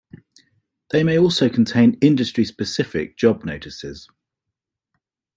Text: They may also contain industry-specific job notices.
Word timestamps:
They 0.89 1.03
may 1.03 1.19
also 1.19 1.47
contain 1.47 1.99
industry-specific 2.01 3.17
job 3.17 3.45
notices. 3.45 4.09